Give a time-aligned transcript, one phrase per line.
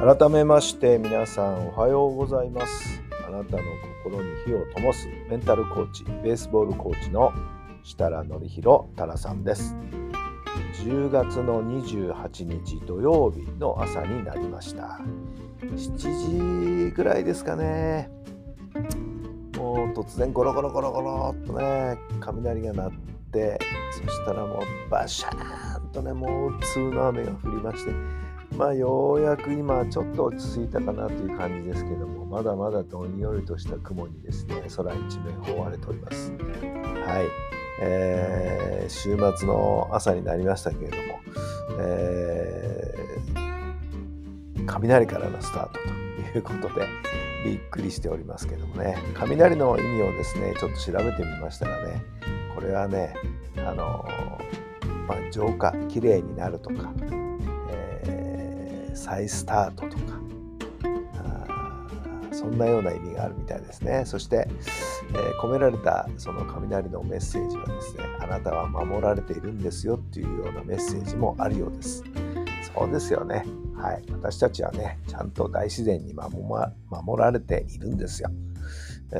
[0.00, 3.02] 改めまして皆さんおはようございます。
[3.26, 3.62] あなたの
[4.04, 7.32] 心に火を灯すメンタルコーチベースボールコーチの
[7.82, 9.74] 設楽範弘太良さんです。
[10.84, 15.00] 10月の28日土曜日の朝になりました。
[15.62, 18.08] 7時ぐらいですかね。
[19.56, 22.92] もう突然ゴロゴロゴロゴロっとね雷が鳴っ
[23.32, 23.58] て
[23.90, 27.90] そしたらもうバシャーンとねもう通の雨が降りまして
[28.56, 36.32] まあようやく今ちょっと落ち着いたかなという感じですけどもまだまだどんよりとした雲にですね空一面覆われております。
[36.32, 37.26] はい、
[37.82, 41.02] えー週末の朝になりましたけれども、
[41.80, 43.48] えー
[44.66, 45.78] 雷からのスタート
[46.32, 46.86] ということで
[47.44, 48.96] びっくりしておりますけどもね。
[49.14, 52.02] 雷の意味をですねちょっと調べてみましたらね
[52.54, 53.14] これはね
[53.56, 54.04] あの
[55.08, 56.92] まあ、浄化きれいになるとか
[58.98, 60.18] 再スタートとか
[62.38, 64.04] そんなような意味があるみたいですね。
[64.06, 72.02] そして、えー込められたその雷のメッセージはですねあなたは守られているんですよっていうようなメッセージもあるようです。
[72.74, 73.44] そうですよね。
[73.76, 74.02] はい。
[74.10, 76.36] 私たちはねちゃんと大自然に守,、
[76.90, 78.30] 守られているんですよ、
[79.12, 79.18] え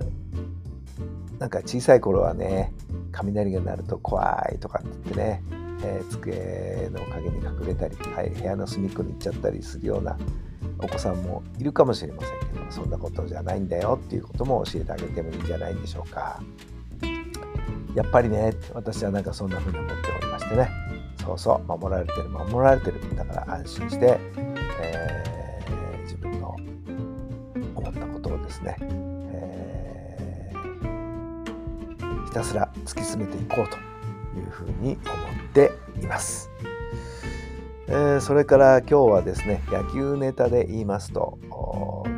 [0.00, 0.20] ー
[1.38, 2.74] なんか小さい頃はね
[3.12, 5.42] 雷が鳴ると怖いとかって言ってね
[5.82, 10.18] えー机の陰に隠れたり、はい、部屋の隅っこに行っちゃったりするような
[10.78, 16.42] お子さんもいるかもしれませんけどそんなことじゃないんだよっていうことも教えてあげてもいいんじゃないでしょうか。
[17.94, 20.70] やっぱりね私はなんかそんな風に思っておりましてね。
[21.24, 26.56] そうそう守られてる守られてるだから安心して、えー自分の
[27.76, 33.76] 思ったことをですね、えーひたすら突き詰めていこうと
[34.38, 35.00] いうふうに思って
[35.52, 36.50] ています。
[37.88, 41.38] えそれから今日はですね野球ネタで言いますと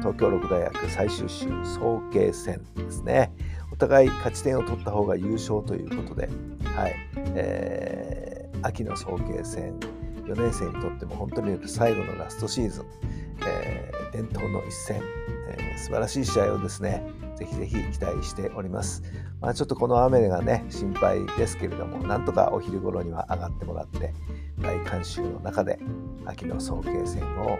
[0.01, 3.33] 東京六大学最終週早慶戦ですね
[3.73, 6.29] お互い勝ち点を取った方が優勝ということで、
[6.77, 6.95] はい
[7.35, 9.77] えー秋の早慶戦
[10.25, 12.85] 4年生にとっても本当に最後のラストシーズン、
[13.45, 15.03] えー伝統の一戦、
[15.49, 17.03] えー素晴らしい試合をですね
[17.37, 19.03] ぜひぜひ期待しております。
[19.41, 24.15] まあ、ちょっとこの雨がね心配ですけれどもなんとかお昼頃には上がってもらって
[24.61, 25.81] 大観衆の中で
[26.25, 27.59] 秋の早慶戦を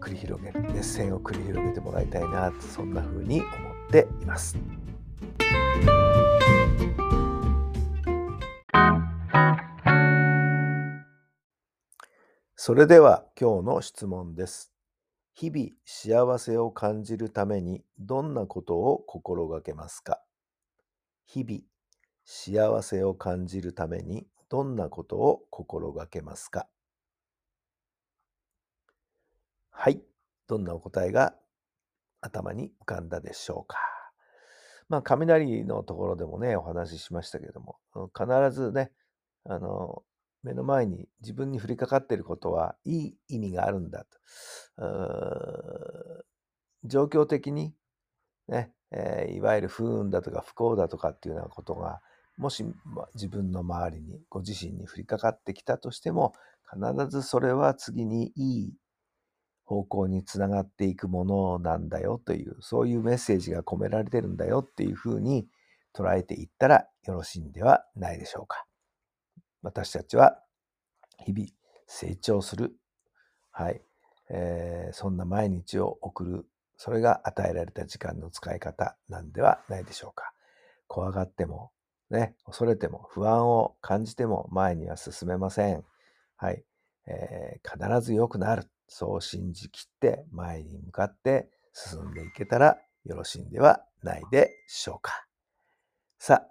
[0.00, 3.48] 繰り広げる熱戦を繰り広げてもらいたいなそんな風に思
[3.88, 4.56] っています。
[12.56, 14.72] それでは今日の質問です。
[15.34, 20.20] 日々幸せを感じるためにどんなことを心がけますか？
[21.26, 21.60] 日々
[22.24, 26.68] 幸せを感じるためにどんなことを心がけますか？
[29.70, 30.02] はい。
[30.46, 31.34] どんなお答えが
[32.20, 33.78] 頭に浮かんだでしょうか？
[34.88, 37.78] まあ、雷のところでもね、お話ししましたけども、
[38.12, 38.90] 必ずね、
[39.44, 40.02] あの、
[40.42, 44.18] 目の前に自分に降りかかっていることはいい意味があるんだと。
[46.84, 47.74] 状況的に、
[48.48, 52.00] ねえーいわゆる不運だとか不幸だとかっていうようなことが
[52.36, 52.64] もし
[53.14, 56.32] 自分の周りにご自身に降りかかってきたとしても
[56.72, 58.72] 必ずそれは次にいい
[59.64, 65.46] 方向につながっていくものなんだよというそういうメッセージが込められてるんだよっていうふうに
[65.94, 68.69] 捉えていったらよろしいんではないでしょうか。
[69.62, 70.42] 私たちは
[71.24, 71.48] 日々
[71.86, 72.72] 成長する、
[73.50, 73.80] はい
[74.30, 76.46] えーそんな毎日を送る
[76.76, 80.32] それが与えられた時間の使い方なんではないでしょうか。
[80.88, 81.70] 怖がっても、
[82.10, 85.84] ね、恐れても不安を感じても前には進めません。
[86.36, 86.64] はい、
[87.06, 88.64] えー必ず良くなる。
[88.88, 95.26] そう信じきって前に向かって進んでいけたらよろしいんではないでしょうか。
[96.18, 96.50] さあ、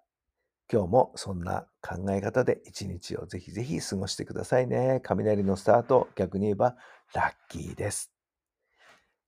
[0.71, 5.01] 今日もそんな考え方で一日をぜひぜひ過ごしてくださいね。
[5.03, 6.75] 雷のスタート、逆に言えば
[7.15, 8.11] ラッキーです。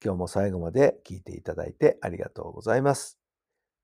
[0.05, 3.17] 今日も最後まで聞いていただいてありがとうございます。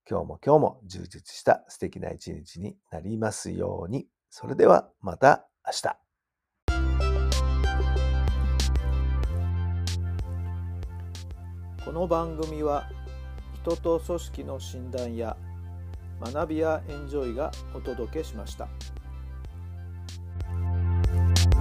[0.08, 4.08] 今日も今日も充実した素敵な一日になりますように。
[4.30, 5.98] それではまた明日。
[11.84, 12.88] この番組は
[13.64, 15.36] 人と組織の診断や
[16.20, 18.68] 学びやエンジョイがお届けしました。